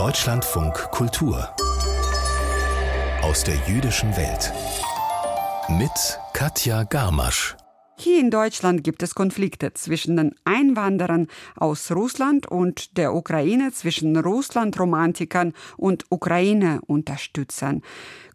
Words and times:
Deutschlandfunk 0.00 0.72
Kultur 0.92 1.50
aus 3.20 3.44
der 3.44 3.56
jüdischen 3.66 4.16
Welt 4.16 4.50
mit 5.68 5.90
Katja 6.32 6.84
Garmasch. 6.84 7.59
Hier 8.02 8.18
in 8.18 8.30
Deutschland 8.30 8.82
gibt 8.82 9.02
es 9.02 9.14
Konflikte 9.14 9.74
zwischen 9.74 10.16
den 10.16 10.34
Einwanderern 10.46 11.26
aus 11.54 11.92
Russland 11.92 12.46
und 12.46 12.96
der 12.96 13.14
Ukraine, 13.14 13.72
zwischen 13.72 14.16
Russland-Romantikern 14.16 15.52
und 15.76 16.06
Ukraine-Unterstützern. 16.08 17.82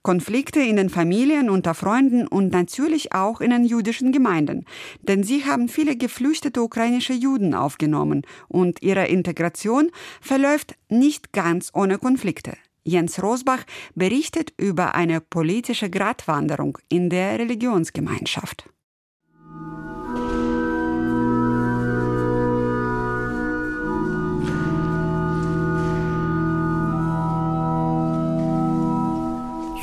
Konflikte 0.03 0.59
in 0.59 0.75
den 0.75 0.89
Familien, 0.89 1.49
unter 1.49 1.73
Freunden 1.73 2.27
und 2.27 2.51
natürlich 2.51 3.13
auch 3.13 3.41
in 3.41 3.49
den 3.49 3.65
jüdischen 3.65 4.11
Gemeinden. 4.11 4.65
Denn 5.01 5.23
sie 5.23 5.45
haben 5.45 5.67
viele 5.67 5.97
geflüchtete 5.97 6.61
ukrainische 6.61 7.13
Juden 7.13 7.55
aufgenommen 7.55 8.21
und 8.47 8.83
ihre 8.83 9.07
Integration 9.07 9.89
verläuft 10.21 10.75
nicht 10.89 11.33
ganz 11.33 11.71
ohne 11.73 11.97
Konflikte. 11.97 12.53
Jens 12.83 13.23
Rosbach 13.23 13.63
berichtet 13.95 14.53
über 14.57 14.93
eine 14.93 15.21
politische 15.21 15.89
Gratwanderung 15.89 16.77
in 16.87 17.09
der 17.09 17.39
Religionsgemeinschaft. 17.39 18.69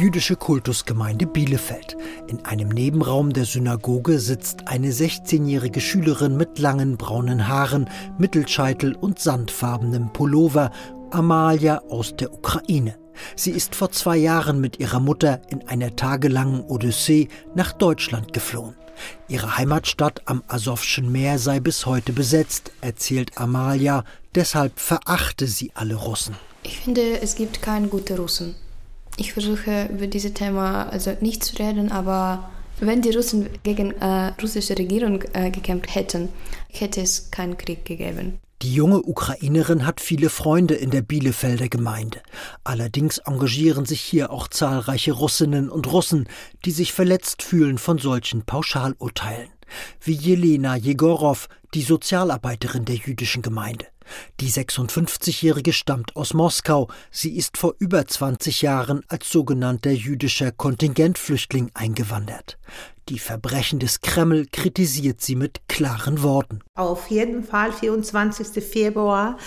Jüdische 0.03 0.35
Kultusgemeinde 0.35 1.29
Bielefeld. 1.29 1.97
In 2.27 2.45
einem 2.45 2.71
Nebenraum 2.71 3.33
der 3.33 3.45
Synagoge 3.45 4.19
sitzt 4.19 4.67
eine 4.67 4.91
16-jährige 4.91 5.81
Schülerin 5.81 6.37
mit 6.37 6.59
langen 6.59 6.97
braunen 6.97 7.47
Haaren, 7.47 7.89
Mittelscheitel 8.19 8.97
und 8.97 9.21
sandfarbenem 9.21 10.13
Pullover, 10.13 10.73
Amalia 11.13 11.83
aus 11.89 12.17
der 12.17 12.35
Ukraine. 12.35 12.99
Sie 13.37 13.53
ist 13.53 13.77
vor 13.77 13.93
zwei 13.93 14.17
Jahren 14.17 14.61
mit 14.61 14.81
ihrer 14.81 14.99
Mutter 14.99 15.41
in 15.51 15.69
einer 15.69 15.95
tagelangen 15.95 16.63
Odyssee 16.63 17.29
nach 17.55 17.73
Deutschland 17.73 18.33
geflohen. 18.33 18.75
Ihre 19.29 19.57
Heimatstadt 19.57 20.23
am 20.25 20.43
Asowschen 20.49 21.13
Meer 21.13 21.39
sei 21.39 21.61
bis 21.61 21.87
heute 21.87 22.13
besetzt, 22.13 22.73
erzählt 22.81 23.39
Amalia, 23.39 24.03
deshalb 24.35 24.81
verachte 24.81 25.47
sie 25.47 25.71
alle 25.75 25.95
Russen. 25.95 26.35
Ich 26.65 26.81
finde, 26.81 27.21
es 27.21 27.37
gibt 27.37 27.63
keine 27.63 27.87
guten 27.87 28.17
Russen. 28.17 28.57
Ich 29.17 29.33
versuche 29.33 29.89
über 29.93 30.07
dieses 30.07 30.35
Thema 30.35 30.89
also 30.89 31.13
nicht 31.21 31.45
zu 31.45 31.57
reden, 31.57 31.93
aber 31.93 32.51
wenn 32.81 33.03
die 33.03 33.11
Russen 33.11 33.49
gegen 33.63 33.93
äh, 34.01 34.33
russische 34.43 34.77
Regierung 34.77 35.23
äh, 35.35 35.51
gekämpft 35.51 35.95
hätten, 35.95 36.31
hätte 36.69 37.01
es 37.01 37.31
keinen 37.31 37.57
Krieg 37.57 37.85
gegeben. 37.85 38.39
Die 38.63 38.75
junge 38.75 39.03
Ukrainerin 39.03 39.87
hat 39.87 40.01
viele 40.01 40.31
Freunde 40.31 40.75
in 40.75 40.91
der 40.91 41.03
Bielefelder 41.03 41.69
Gemeinde. 41.69 42.21
Allerdings 42.63 43.19
engagieren 43.19 43.87
sich 43.87 44.01
hier 44.01 44.31
auch 44.31 44.47
zahlreiche 44.47 45.13
Russinnen 45.13 45.69
und 45.69 45.91
Russen, 45.91 46.29
die 46.65 46.71
sich 46.71 46.93
verletzt 46.93 47.43
fühlen 47.43 47.79
von 47.79 47.99
solchen 47.99 48.43
Pauschalurteilen. 48.43 49.49
Wie 50.01 50.15
Jelena 50.15 50.77
Jegorow, 50.77 51.49
die 51.75 51.83
Sozialarbeiterin 51.83 52.85
der 52.85 52.97
jüdischen 52.97 53.43
Gemeinde. 53.43 53.87
Die 54.41 54.51
56-Jährige 54.51 55.73
stammt 55.73 56.17
aus 56.17 56.35
Moskau. 56.35 56.89
Sie 57.11 57.37
ist 57.37 57.57
vor 57.57 57.75
über 57.79 58.07
20 58.07 58.63
Jahren 58.63 59.03
als 59.09 59.31
sogenannter 59.31 59.91
jüdischer 59.91 60.53
Kontingentflüchtling 60.53 61.71
eingewandert. 61.75 62.59
Die 63.09 63.19
Verbrechen 63.19 63.79
des 63.79 64.01
Kreml 64.01 64.47
kritisiert 64.47 65.21
sie 65.21 65.35
mit 65.35 65.69
klaren 65.69 66.23
Worten. 66.23 66.61
Auf 66.75 67.11
jeden 67.11 67.43
Fall 67.43 67.73
24. 67.73 68.63
Februar 68.63 69.39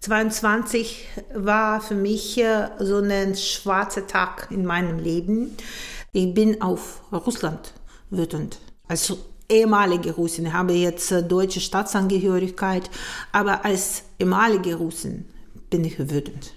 22 0.00 1.06
war 1.34 1.80
für 1.80 1.94
mich 1.94 2.38
äh, 2.38 2.68
so 2.78 2.98
ein 2.98 3.34
schwarzer 3.34 4.06
Tag 4.06 4.48
in 4.50 4.64
meinem 4.64 4.98
Leben. 4.98 5.56
Ich 6.12 6.32
bin 6.34 6.62
auf 6.62 7.02
Russland 7.10 7.72
wütend. 8.10 8.58
Also 8.86 9.18
ehemalige 9.48 10.12
Russin, 10.12 10.52
habe 10.52 10.72
jetzt 10.72 11.10
äh, 11.12 11.22
deutsche 11.22 11.60
Staatsangehörigkeit, 11.60 12.90
aber 13.32 13.64
als 13.64 14.04
ehemalige 14.18 14.76
Russin 14.76 15.26
bin 15.70 15.84
ich 15.84 15.98
wütend. 15.98 16.54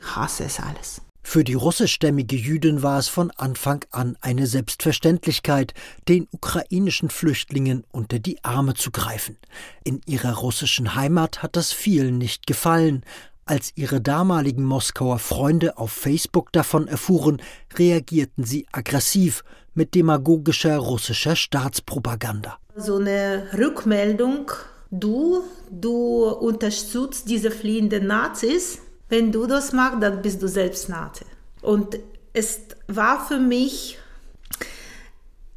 Hasse 0.00 0.44
es 0.44 0.60
alles. 0.60 1.02
Für 1.30 1.44
die 1.44 1.52
russischstämmige 1.52 2.36
Jüdin 2.36 2.82
war 2.82 2.98
es 2.98 3.08
von 3.08 3.30
Anfang 3.32 3.84
an 3.90 4.16
eine 4.22 4.46
Selbstverständlichkeit, 4.46 5.74
den 6.08 6.26
ukrainischen 6.30 7.10
Flüchtlingen 7.10 7.84
unter 7.92 8.18
die 8.18 8.42
Arme 8.44 8.72
zu 8.72 8.90
greifen. 8.90 9.36
In 9.84 10.00
ihrer 10.06 10.36
russischen 10.36 10.94
Heimat 10.94 11.42
hat 11.42 11.54
das 11.54 11.70
vielen 11.70 12.16
nicht 12.16 12.46
gefallen. 12.46 13.04
Als 13.48 13.72
ihre 13.76 14.02
damaligen 14.02 14.62
Moskauer 14.62 15.18
Freunde 15.18 15.78
auf 15.78 15.90
Facebook 15.90 16.52
davon 16.52 16.86
erfuhren, 16.86 17.40
reagierten 17.78 18.44
sie 18.44 18.66
aggressiv 18.72 19.42
mit 19.72 19.94
demagogischer 19.94 20.76
russischer 20.76 21.34
Staatspropaganda. 21.34 22.58
So 22.76 22.96
eine 22.96 23.46
Rückmeldung, 23.56 24.50
du, 24.90 25.44
du 25.70 26.28
unterstützt 26.28 27.30
diese 27.30 27.50
fliehenden 27.50 28.06
Nazis. 28.06 28.80
Wenn 29.08 29.32
du 29.32 29.46
das 29.46 29.72
machst, 29.72 30.02
dann 30.02 30.20
bist 30.20 30.42
du 30.42 30.46
selbst 30.46 30.90
Nazi. 30.90 31.24
Und 31.62 31.98
es 32.34 32.60
war 32.86 33.26
für 33.26 33.38
mich, 33.38 33.98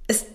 es 0.08 0.28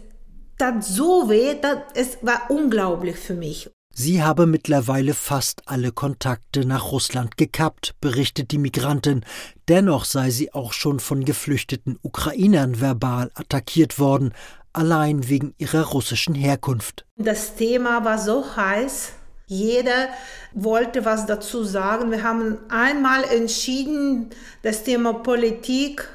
tat 0.59 0.85
so 0.85 1.31
weh, 1.31 1.57
es 1.95 2.19
war 2.21 2.51
unglaublich 2.51 3.17
für 3.17 3.33
mich. 3.33 3.71
Sie 3.99 4.23
habe 4.23 4.45
mittlerweile 4.45 5.15
fast 5.15 5.63
alle 5.65 5.91
Kontakte 5.91 6.67
nach 6.67 6.93
Russland 6.93 7.39
gekappt, 7.39 7.95
berichtet 8.03 8.51
die 8.51 8.59
Migrantin. 8.59 9.25
Dennoch 9.69 10.05
sei 10.05 10.29
sie 10.29 10.53
auch 10.53 10.75
schon 10.75 11.01
von 11.01 11.25
geflüchteten 11.25 11.99
Ukrainern 12.03 12.83
verbal 12.83 13.31
attackiert 13.35 13.99
worden, 13.99 14.35
allein 14.75 15.31
wegen 15.31 15.55
ihrer 15.57 15.83
russischen 15.87 16.35
Herkunft. 16.35 17.07
Das 17.17 17.55
Thema 17.57 18.05
war 18.05 18.19
so 18.19 18.45
heiß. 18.55 19.13
Jeder 19.47 20.09
wollte 20.53 21.07
was 21.07 21.25
dazu 21.25 21.65
sagen. 21.65 22.11
Wir 22.11 22.23
haben 22.23 22.59
einmal 22.69 23.25
entschieden, 23.25 24.29
das 24.61 24.85
Thema 24.85 25.15
Politik 25.15 26.07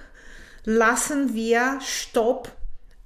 lassen 0.66 1.34
wir, 1.34 1.80
stopp. 1.81 2.52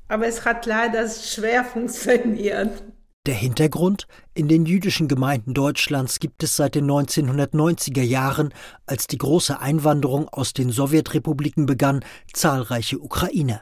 Aber 0.09 0.27
es 0.27 0.43
hat 0.43 0.65
leider 0.65 1.07
schwer 1.07 1.63
funktioniert. 1.73 2.83
Der 3.25 3.33
Hintergrund? 3.33 4.07
In 4.35 4.47
den 4.47 4.67
jüdischen 4.67 5.07
Gemeinden 5.07 5.55
Deutschlands 5.55 6.19
gibt 6.19 6.43
es 6.43 6.55
seit 6.55 6.75
den 6.75 6.85
1990er 6.85 8.03
Jahren, 8.03 8.53
als 8.85 9.07
die 9.07 9.17
große 9.17 9.59
Einwanderung 9.59 10.29
aus 10.29 10.53
den 10.53 10.69
Sowjetrepubliken 10.69 11.65
begann, 11.65 12.05
zahlreiche 12.33 12.99
Ukrainer. 12.99 13.61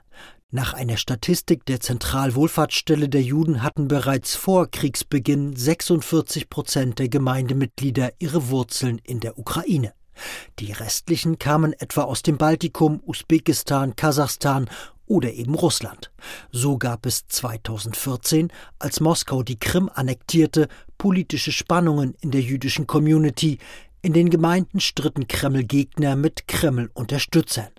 Nach 0.52 0.74
einer 0.74 0.98
Statistik 0.98 1.66
der 1.66 1.80
Zentralwohlfahrtsstelle 1.80 3.08
der 3.08 3.22
Juden 3.22 3.64
hatten 3.64 3.88
bereits 3.88 4.36
vor 4.36 4.70
Kriegsbeginn 4.70 5.56
46 5.56 6.50
Prozent 6.50 7.00
der 7.00 7.08
Gemeindemitglieder 7.08 8.12
ihre 8.20 8.50
Wurzeln 8.50 9.00
in 9.06 9.22
der 9.22 9.40
Ukraine. 9.40 9.94
Die 10.60 10.72
restlichen 10.72 11.40
kamen 11.40 11.74
etwa 11.74 12.04
aus 12.04 12.22
dem 12.22 12.38
Baltikum, 12.38 13.02
Usbekistan, 13.06 13.96
Kasachstan 13.96 14.70
oder 15.06 15.32
eben 15.34 15.56
Russland. 15.56 16.12
So 16.52 16.78
gab 16.78 17.06
es 17.06 17.28
2014, 17.28 18.52
als 18.80 19.00
Moskau 19.00 19.44
die 19.44 19.60
Krim 19.60 19.90
annektierte, 19.94 20.68
politische 20.98 21.52
Spannungen 21.52 22.16
in 22.22 22.32
der 22.32 22.42
jüdischen 22.42 22.88
Community. 22.88 23.60
In 24.02 24.14
den 24.14 24.30
Gemeinden 24.30 24.80
stritten 24.80 25.28
Kreml-Gegner 25.28 26.16
mit 26.16 26.48
Kreml-Unterstützern. 26.48 27.70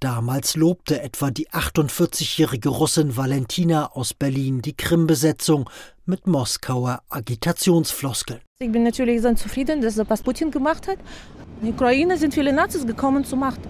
Damals 0.00 0.54
lobte 0.56 1.00
etwa 1.00 1.30
die 1.30 1.48
48-jährige 1.48 2.68
Russin 2.68 3.16
Valentina 3.16 3.92
aus 3.92 4.12
Berlin 4.12 4.60
die 4.60 4.76
Krim-Besetzung 4.76 5.70
mit 6.04 6.26
Moskauer 6.26 7.02
Agitationsfloskeln. 7.08 8.40
Ich 8.58 8.70
bin 8.70 8.82
natürlich 8.82 9.22
sehr 9.22 9.34
zufrieden, 9.36 9.80
dass 9.80 9.94
das 9.94 10.22
Putin 10.22 10.50
gemacht 10.50 10.88
hat. 10.88 10.98
In 11.60 11.66
der 11.66 11.74
Ukraine 11.74 12.16
sind 12.18 12.34
viele 12.34 12.52
Nazis 12.52 12.86
gekommen 12.86 13.24
zur 13.24 13.38
Macht. 13.38 13.60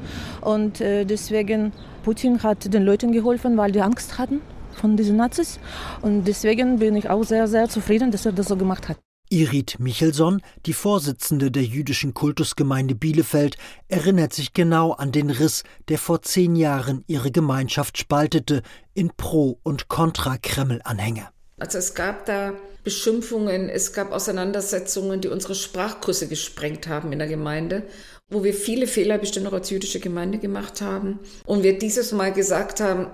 Und 0.41 0.81
äh, 0.81 1.05
deswegen 1.05 1.73
Putin 2.03 2.43
hat 2.43 2.73
den 2.73 2.85
Leuten 2.85 3.13
geholfen, 3.13 3.57
weil 3.57 3.73
die 3.73 3.81
Angst 3.81 4.19
hatten 4.19 4.41
von 4.75 4.97
diesen 4.97 5.17
Nazis. 5.17 5.59
Und 6.03 6.25
deswegen 6.25 6.79
bin 6.79 6.97
ich 6.97 7.09
auch 7.09 7.25
sehr, 7.25 7.49
sehr 7.49 7.69
zufrieden, 7.69 8.11
dass 8.11 8.27
er 8.27 8.33
das 8.33 8.49
so 8.49 8.57
gemacht 8.57 8.89
hat. 8.89 8.99
Irit 9.31 9.81
Michelson, 9.81 10.43
die 10.67 10.75
Vorsitzende 10.75 11.51
der 11.51 11.65
jüdischen 11.65 12.15
Kultusgemeinde 12.15 12.95
Bielefeld, 12.95 13.57
erinnert 13.89 14.33
sich 14.33 14.53
genau 14.53 14.93
an 14.93 15.13
den 15.13 15.31
Riss, 15.31 15.65
der 15.89 15.99
vor 15.99 16.23
zehn 16.23 16.55
Jahren 16.57 17.05
ihre 17.07 17.33
Gemeinschaft 17.33 17.97
spaltete 17.99 18.63
in 18.93 19.11
Pro- 19.17 19.59
und 19.63 19.89
Kontra-Kreml-Anhänger. 19.89 21.34
Also 21.65 21.79
es 21.79 21.95
gab 21.95 22.27
da 22.27 22.53
Beschimpfungen, 22.85 23.71
es 23.71 23.95
gab 23.95 24.13
Auseinandersetzungen, 24.13 25.23
die 25.23 25.29
unsere 25.29 25.55
Sprachkurse 25.55 26.29
gesprengt 26.29 26.89
haben 26.89 27.11
in 27.13 27.19
der 27.19 27.29
Gemeinde 27.29 27.85
wo 28.31 28.45
wir 28.45 28.55
viele 28.55 28.87
Fehler 28.87 29.19
bestimmt 29.19 29.45
noch 29.45 29.53
als 29.53 29.71
jüdische 29.71 30.01
Gemeinde 30.01 30.39
gemacht 30.39 30.81
haben 30.81 31.21
und 31.47 31.63
wir 31.63 31.79
dieses 31.79 32.13
Mal 32.13 32.33
gesagt 32.33 32.81
haben, 32.81 33.09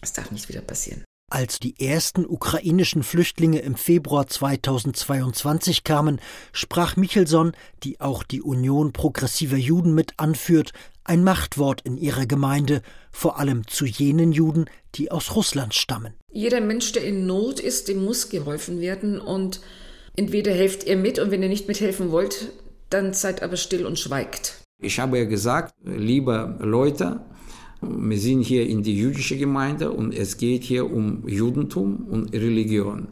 es 0.00 0.12
darf 0.12 0.30
nicht 0.30 0.48
wieder 0.48 0.60
passieren. 0.60 1.04
Als 1.30 1.58
die 1.58 1.74
ersten 1.80 2.26
ukrainischen 2.26 3.02
Flüchtlinge 3.02 3.60
im 3.60 3.76
Februar 3.76 4.26
2022 4.26 5.82
kamen, 5.82 6.20
sprach 6.52 6.96
Michelson, 6.96 7.52
die 7.82 8.00
auch 8.00 8.22
die 8.22 8.42
Union 8.42 8.92
progressiver 8.92 9.56
Juden 9.56 9.94
mit 9.94 10.12
anführt, 10.18 10.72
ein 11.04 11.22
Machtwort 11.22 11.82
in 11.82 11.96
ihrer 11.96 12.26
Gemeinde, 12.26 12.82
vor 13.10 13.38
allem 13.38 13.66
zu 13.66 13.84
jenen 13.84 14.32
Juden, 14.32 14.66
die 14.94 15.10
aus 15.10 15.34
Russland 15.36 15.74
stammen. 15.74 16.14
Jeder 16.32 16.60
Mensch, 16.60 16.92
der 16.92 17.04
in 17.04 17.26
Not 17.26 17.60
ist, 17.60 17.88
dem 17.88 18.04
muss 18.04 18.28
geholfen 18.28 18.80
werden 18.80 19.20
und 19.20 19.60
entweder 20.16 20.52
helft 20.52 20.84
ihr 20.84 20.96
mit 20.96 21.18
und 21.18 21.30
wenn 21.30 21.42
ihr 21.42 21.48
nicht 21.48 21.68
mithelfen 21.68 22.10
wollt, 22.10 22.52
dann 22.90 23.12
seid 23.12 23.42
aber 23.42 23.56
still 23.56 23.86
und 23.86 23.98
schweigt. 23.98 24.60
Ich 24.82 24.98
habe 24.98 25.18
ja 25.18 25.24
gesagt, 25.24 25.74
liebe 25.84 26.56
Leute, 26.60 27.20
wir 27.80 28.18
sind 28.18 28.42
hier 28.42 28.66
in 28.66 28.82
die 28.82 28.96
jüdische 28.96 29.36
Gemeinde 29.36 29.90
und 29.90 30.14
es 30.14 30.36
geht 30.36 30.64
hier 30.64 30.90
um 30.90 31.26
Judentum 31.28 32.06
und 32.10 32.32
Religion. 32.32 33.08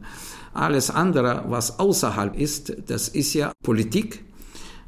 Alles 0.54 0.90
andere, 0.90 1.44
was 1.48 1.78
außerhalb 1.78 2.38
ist, 2.38 2.76
das 2.86 3.08
ist 3.08 3.34
ja 3.34 3.52
Politik, 3.62 4.24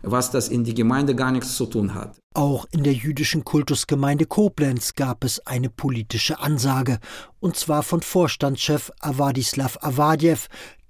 was 0.02 0.30
das 0.30 0.48
in 0.48 0.64
die 0.64 0.74
Gemeinde 0.74 1.14
gar 1.14 1.32
nichts 1.32 1.56
zu 1.56 1.66
tun 1.66 1.94
hat. 1.94 2.18
Auch 2.36 2.66
in 2.72 2.82
der 2.82 2.92
jüdischen 2.92 3.44
Kultusgemeinde 3.44 4.26
Koblenz 4.26 4.96
gab 4.96 5.22
es 5.22 5.38
eine 5.46 5.70
politische 5.70 6.40
Ansage, 6.40 6.98
und 7.38 7.54
zwar 7.54 7.84
von 7.84 8.02
Vorstandschef 8.02 8.90
Avadislav 8.98 9.78
Avadjew, 9.80 10.38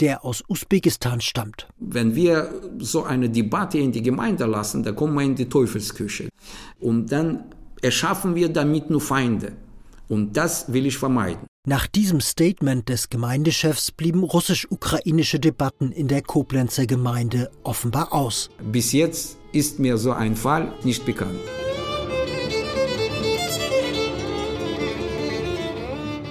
der 0.00 0.25
aus 0.25 0.43
Usbekistan 0.49 1.20
stammt. 1.20 1.69
Wenn 1.76 2.14
wir 2.14 2.50
so 2.79 3.05
eine 3.05 3.29
Debatte 3.29 3.76
in 3.76 3.93
die 3.93 4.00
Gemeinde 4.00 4.46
lassen, 4.46 4.82
da 4.82 4.93
kommen 4.93 5.14
wir 5.14 5.23
in 5.23 5.35
die 5.35 5.46
Teufelsküche. 5.46 6.31
Und 6.81 7.12
dann 7.12 7.44
erschaffen 7.82 8.35
wir 8.35 8.49
damit 8.49 8.88
nur 8.88 9.02
Feinde. 9.02 9.52
Und 10.08 10.38
das 10.38 10.73
will 10.73 10.87
ich 10.87 10.97
vermeiden. 10.97 11.47
Nach 11.66 11.87
diesem 11.87 12.20
Statement 12.20 12.90
des 12.90 13.08
Gemeindechefs 13.08 13.90
blieben 13.90 14.22
russisch-ukrainische 14.22 15.40
Debatten 15.40 15.93
in 15.93 16.08
der 16.08 16.20
Koblenzer 16.20 16.84
Gemeinde 16.84 17.50
offenbar 17.62 18.12
aus. 18.12 18.50
Bis 18.70 18.93
jetzt 18.93 19.38
ist 19.52 19.78
mir 19.78 19.96
so 19.96 20.12
ein 20.12 20.37
Fall 20.37 20.75
nicht 20.82 21.06
bekannt. 21.06 21.40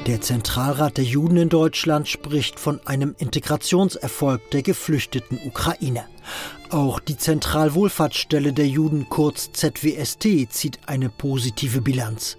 Der 0.08 0.20
Zentralrat 0.20 0.98
der 0.98 1.06
Juden 1.06 1.38
in 1.38 1.48
Deutschland 1.48 2.10
spricht 2.10 2.60
von 2.60 2.86
einem 2.86 3.16
Integrationserfolg 3.20 4.52
der 4.52 4.62
geflüchteten 4.62 5.40
Ukraine. 5.46 6.04
Auch 6.70 7.00
die 7.00 7.16
Zentralwohlfahrtsstelle 7.16 8.52
der 8.52 8.68
Juden, 8.68 9.08
kurz 9.08 9.54
ZWST, 9.54 10.50
zieht 10.50 10.80
eine 10.88 11.10
positive 11.10 11.80
Bilanz. 11.80 12.36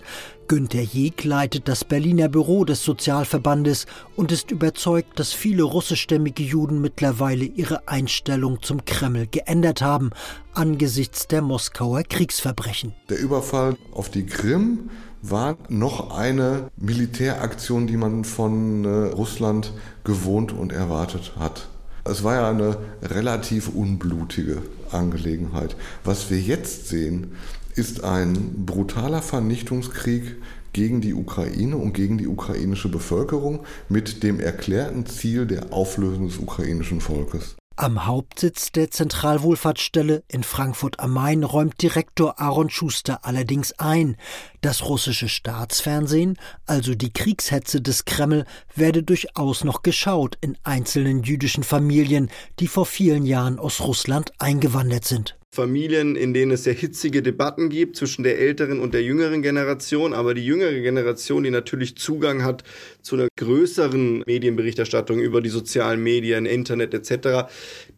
Günter 0.46 0.82
Jeg 0.82 1.24
leitet 1.24 1.66
das 1.66 1.86
Berliner 1.86 2.28
Büro 2.28 2.66
des 2.66 2.84
Sozialverbandes 2.84 3.86
und 4.14 4.30
ist 4.30 4.50
überzeugt, 4.50 5.18
dass 5.18 5.32
viele 5.32 5.62
russischstämmige 5.62 6.42
Juden 6.42 6.82
mittlerweile 6.82 7.46
ihre 7.46 7.88
Einstellung 7.88 8.60
zum 8.60 8.84
Kreml 8.84 9.26
geändert 9.26 9.80
haben 9.80 10.10
angesichts 10.52 11.26
der 11.28 11.40
Moskauer 11.42 12.02
Kriegsverbrechen. 12.02 12.94
Der 13.08 13.18
Überfall 13.18 13.76
auf 13.92 14.10
die 14.10 14.26
Krim 14.26 14.90
war 15.30 15.56
noch 15.68 16.16
eine 16.16 16.70
Militäraktion, 16.76 17.86
die 17.86 17.96
man 17.96 18.24
von 18.24 18.84
äh, 18.84 18.88
Russland 19.12 19.72
gewohnt 20.04 20.52
und 20.52 20.72
erwartet 20.72 21.32
hat. 21.38 21.68
Es 22.04 22.22
war 22.22 22.34
ja 22.34 22.50
eine 22.50 22.76
relativ 23.02 23.68
unblutige 23.68 24.62
Angelegenheit. 24.90 25.76
Was 26.04 26.30
wir 26.30 26.38
jetzt 26.38 26.88
sehen, 26.88 27.32
ist 27.74 28.04
ein 28.04 28.66
brutaler 28.66 29.22
Vernichtungskrieg 29.22 30.36
gegen 30.74 31.00
die 31.00 31.14
Ukraine 31.14 31.76
und 31.76 31.94
gegen 31.94 32.18
die 32.18 32.28
ukrainische 32.28 32.90
Bevölkerung 32.90 33.60
mit 33.88 34.22
dem 34.22 34.40
erklärten 34.40 35.06
Ziel 35.06 35.46
der 35.46 35.72
Auflösung 35.72 36.28
des 36.28 36.38
ukrainischen 36.38 37.00
Volkes. 37.00 37.56
Am 37.76 38.06
Hauptsitz 38.06 38.70
der 38.70 38.92
Zentralwohlfahrtsstelle 38.92 40.22
in 40.28 40.44
Frankfurt 40.44 41.00
am 41.00 41.10
Main 41.10 41.42
räumt 41.42 41.82
Direktor 41.82 42.38
Aaron 42.38 42.70
Schuster 42.70 43.24
allerdings 43.24 43.72
ein, 43.80 44.16
das 44.60 44.84
russische 44.84 45.28
Staatsfernsehen, 45.28 46.38
also 46.66 46.94
die 46.94 47.12
Kriegshetze 47.12 47.80
des 47.80 48.04
Kreml, 48.04 48.44
werde 48.76 49.02
durchaus 49.02 49.64
noch 49.64 49.82
geschaut 49.82 50.38
in 50.40 50.56
einzelnen 50.62 51.24
jüdischen 51.24 51.64
Familien, 51.64 52.30
die 52.60 52.68
vor 52.68 52.86
vielen 52.86 53.26
Jahren 53.26 53.58
aus 53.58 53.80
Russland 53.80 54.30
eingewandert 54.38 55.04
sind. 55.04 55.36
Familien, 55.54 56.16
in 56.16 56.34
denen 56.34 56.50
es 56.50 56.64
sehr 56.64 56.74
hitzige 56.74 57.22
Debatten 57.22 57.68
gibt 57.68 57.96
zwischen 57.96 58.24
der 58.24 58.38
älteren 58.38 58.80
und 58.80 58.92
der 58.92 59.02
jüngeren 59.02 59.40
Generation, 59.40 60.12
aber 60.12 60.34
die 60.34 60.44
jüngere 60.44 60.80
Generation, 60.80 61.44
die 61.44 61.50
natürlich 61.50 61.96
Zugang 61.96 62.42
hat 62.42 62.64
zu 63.02 63.14
einer 63.14 63.28
größeren 63.36 64.24
Medienberichterstattung 64.26 65.20
über 65.20 65.40
die 65.40 65.50
sozialen 65.50 66.02
Medien, 66.02 66.44
Internet 66.44 66.92
etc., 66.92 67.48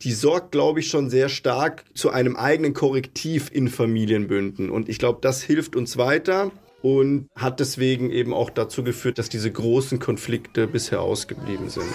die 0.02 0.12
sorgt, 0.12 0.52
glaube 0.52 0.80
ich, 0.80 0.88
schon 0.88 1.08
sehr 1.08 1.30
stark 1.30 1.84
zu 1.94 2.10
einem 2.10 2.36
eigenen 2.36 2.74
Korrektiv 2.74 3.50
in 3.50 3.68
Familienbünden. 3.68 4.68
Und 4.68 4.90
ich 4.90 4.98
glaube, 4.98 5.20
das 5.22 5.42
hilft 5.42 5.76
uns 5.76 5.96
weiter 5.96 6.52
und 6.82 7.28
hat 7.34 7.58
deswegen 7.60 8.10
eben 8.10 8.34
auch 8.34 8.50
dazu 8.50 8.84
geführt, 8.84 9.18
dass 9.18 9.30
diese 9.30 9.50
großen 9.50 9.98
Konflikte 9.98 10.66
bisher 10.66 11.00
ausgeblieben 11.00 11.70
sind. 11.70 11.86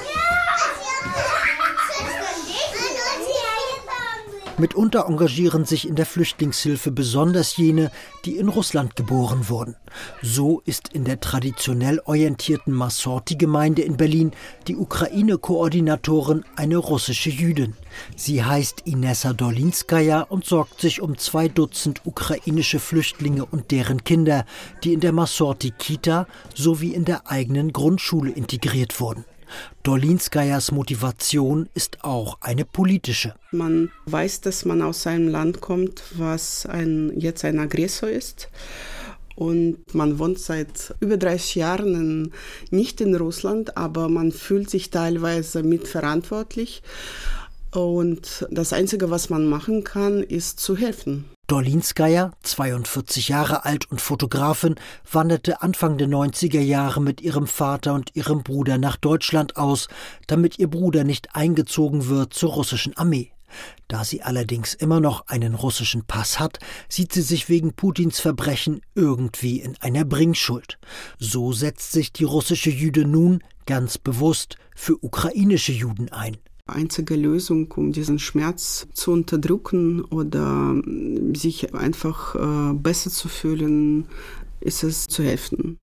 Mitunter 4.57 5.05
engagieren 5.07 5.65
sich 5.65 5.87
in 5.87 5.95
der 5.95 6.05
Flüchtlingshilfe 6.05 6.91
besonders 6.91 7.57
jene, 7.57 7.89
die 8.25 8.37
in 8.37 8.49
Russland 8.49 8.95
geboren 8.95 9.49
wurden. 9.49 9.75
So 10.21 10.61
ist 10.65 10.89
in 10.93 11.03
der 11.03 11.19
traditionell 11.19 11.99
orientierten 12.05 12.73
Masorti-Gemeinde 12.73 13.81
in 13.81 13.97
Berlin 13.97 14.31
die 14.67 14.75
Ukraine-Koordinatorin 14.75 16.43
eine 16.55 16.77
russische 16.77 17.29
Jüdin. 17.29 17.75
Sie 18.15 18.43
heißt 18.43 18.81
Inessa 18.85 19.33
Dolinskaya 19.33 20.21
und 20.21 20.45
sorgt 20.45 20.81
sich 20.81 21.01
um 21.01 21.17
zwei 21.17 21.47
Dutzend 21.47 22.01
ukrainische 22.05 22.79
Flüchtlinge 22.79 23.45
und 23.45 23.71
deren 23.71 24.03
Kinder, 24.03 24.45
die 24.83 24.93
in 24.93 24.99
der 24.99 25.13
Masorti-Kita 25.13 26.27
sowie 26.53 26.93
in 26.93 27.05
der 27.05 27.29
eigenen 27.29 27.73
Grundschule 27.73 28.31
integriert 28.31 28.99
wurden. 28.99 29.25
Dolinskayas 29.83 30.71
Motivation 30.71 31.69
ist 31.73 32.03
auch 32.03 32.37
eine 32.41 32.65
politische. 32.65 33.35
Man 33.51 33.91
weiß, 34.05 34.41
dass 34.41 34.65
man 34.65 34.81
aus 34.81 35.07
einem 35.07 35.27
Land 35.27 35.61
kommt, 35.61 36.03
was 36.15 36.65
ein, 36.65 37.13
jetzt 37.19 37.45
ein 37.45 37.59
Aggressor 37.59 38.09
ist. 38.09 38.49
Und 39.35 39.95
man 39.95 40.19
wohnt 40.19 40.39
seit 40.39 40.93
über 40.99 41.17
30 41.17 41.55
Jahren 41.55 41.95
in, 41.95 42.31
nicht 42.69 43.01
in 43.01 43.15
Russland, 43.15 43.77
aber 43.77 44.07
man 44.09 44.31
fühlt 44.31 44.69
sich 44.69 44.91
teilweise 44.91 45.63
mitverantwortlich. 45.63 46.83
Und 47.73 48.45
das 48.51 48.73
Einzige, 48.73 49.09
was 49.09 49.29
man 49.29 49.45
machen 49.45 49.83
kann, 49.83 50.23
ist 50.23 50.59
zu 50.59 50.75
helfen. 50.75 51.25
Dorlinskaya, 51.51 52.31
42 52.43 53.27
Jahre 53.27 53.65
alt 53.65 53.91
und 53.91 53.99
Fotografin, 53.99 54.75
wanderte 55.11 55.61
Anfang 55.61 55.97
der 55.97 56.07
90er 56.07 56.61
Jahre 56.61 57.01
mit 57.01 57.19
ihrem 57.19 57.45
Vater 57.45 57.93
und 57.93 58.15
ihrem 58.15 58.41
Bruder 58.41 58.77
nach 58.77 58.95
Deutschland 58.95 59.57
aus, 59.57 59.89
damit 60.27 60.59
ihr 60.59 60.69
Bruder 60.69 61.03
nicht 61.03 61.35
eingezogen 61.35 62.07
wird 62.07 62.33
zur 62.33 62.53
russischen 62.53 62.95
Armee. 62.95 63.33
Da 63.89 64.05
sie 64.05 64.21
allerdings 64.21 64.73
immer 64.75 65.01
noch 65.01 65.27
einen 65.27 65.53
russischen 65.53 66.05
Pass 66.05 66.39
hat, 66.39 66.59
sieht 66.87 67.11
sie 67.11 67.21
sich 67.21 67.49
wegen 67.49 67.73
Putins 67.73 68.21
Verbrechen 68.21 68.79
irgendwie 68.95 69.59
in 69.59 69.75
einer 69.81 70.05
Bringschuld. 70.05 70.79
So 71.19 71.51
setzt 71.51 71.91
sich 71.91 72.13
die 72.13 72.23
russische 72.23 72.69
Jüde 72.69 73.03
nun 73.03 73.43
ganz 73.65 73.97
bewusst 73.97 74.55
für 74.73 75.03
ukrainische 75.03 75.73
Juden 75.73 76.13
ein 76.13 76.37
einzige 76.65 77.15
Lösung, 77.15 77.71
um 77.71 77.91
diesen 77.91 78.19
Schmerz 78.19 78.87
zu 78.93 79.11
unterdrücken 79.11 80.01
oder 80.01 80.75
sich 81.33 81.73
einfach 81.73 82.35
äh, 82.35 82.73
besser 82.73 83.09
zu 83.09 83.27
fühlen, 83.27 84.05
ist 84.59 84.83
es 84.83 85.07
zu 85.07 85.23
helfen. 85.23 85.77